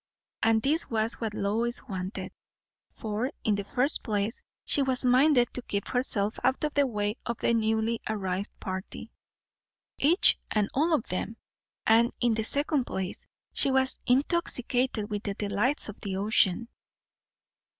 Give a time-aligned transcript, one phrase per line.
[0.41, 2.31] And this was what Lois wanted;
[2.91, 7.17] for, in the first place, she was minded to keep herself out of the way
[7.23, 9.11] of the newly arrived party,
[9.99, 11.37] each and all of them;
[11.85, 16.67] and, in the second place, she was intoxicated with the delights of the ocean.